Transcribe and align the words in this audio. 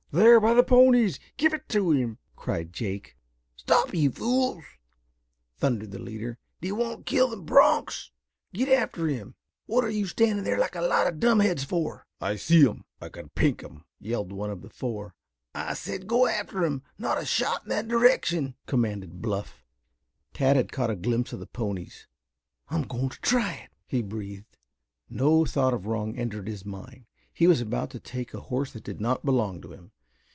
"There, 0.13 0.41
by 0.41 0.53
the 0.53 0.61
ponies. 0.63 1.21
Give 1.37 1.53
it 1.53 1.69
to 1.69 1.91
him!" 1.91 2.17
cried 2.35 2.73
Jake. 2.73 3.15
"Stop, 3.55 3.95
you 3.95 4.11
fools!" 4.11 4.65
thundered 5.57 5.91
the 5.91 5.99
leader. 6.01 6.37
"Do 6.59 6.67
you 6.67 6.75
want 6.75 7.05
to 7.05 7.09
kill 7.09 7.29
the 7.29 7.37
bronchs? 7.37 8.11
Get 8.53 8.67
after 8.67 9.07
him. 9.07 9.35
What 9.67 9.85
are 9.85 9.89
you 9.89 10.05
standing 10.07 10.43
there 10.43 10.57
like 10.59 10.75
a 10.75 10.81
lot 10.81 11.07
of 11.07 11.21
dumbheads 11.21 11.63
for?" 11.63 12.05
"I 12.19 12.35
see 12.35 12.59
him. 12.63 12.83
I 12.99 13.07
kin 13.07 13.29
pink 13.35 13.61
him," 13.63 13.85
yelled 14.01 14.33
one 14.33 14.49
of 14.51 14.61
the 14.61 14.69
four. 14.69 15.15
"I 15.55 15.75
said 15.75 16.07
go 16.07 16.27
after 16.27 16.65
him. 16.65 16.83
Not 16.97 17.21
a 17.21 17.25
shot 17.25 17.63
in 17.63 17.69
that 17.69 17.87
direction!" 17.87 18.55
commanded 18.65 19.21
Bluff. 19.21 19.63
Tad 20.33 20.57
bad 20.57 20.73
caught 20.73 20.91
a 20.91 20.97
glimpse 20.97 21.31
of 21.31 21.39
the 21.39 21.47
ponies. 21.47 22.05
"I'm 22.67 22.83
going 22.83 23.07
to 23.07 23.21
try 23.21 23.53
it," 23.53 23.69
he 23.87 24.01
breathed. 24.01 24.57
No 25.09 25.45
thought 25.45 25.73
of 25.73 25.85
wrong 25.85 26.17
entered 26.17 26.49
his 26.49 26.65
mind. 26.65 27.05
He 27.33 27.47
was 27.47 27.61
about 27.61 27.89
to 27.91 27.99
take 28.01 28.33
a 28.33 28.41
horse 28.41 28.73
that 28.73 28.83
did 28.83 28.99
not 28.99 29.23
belong 29.23 29.61
to 29.61 29.71
him. 29.71 29.93